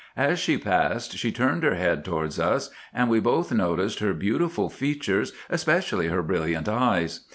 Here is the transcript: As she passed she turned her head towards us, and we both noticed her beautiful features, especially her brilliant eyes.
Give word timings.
As 0.17 0.39
she 0.39 0.57
passed 0.57 1.15
she 1.19 1.31
turned 1.31 1.61
her 1.61 1.75
head 1.75 2.03
towards 2.03 2.39
us, 2.39 2.71
and 2.91 3.07
we 3.07 3.19
both 3.19 3.51
noticed 3.51 3.99
her 3.99 4.13
beautiful 4.15 4.67
features, 4.67 5.31
especially 5.47 6.07
her 6.07 6.23
brilliant 6.23 6.67
eyes. 6.67 7.27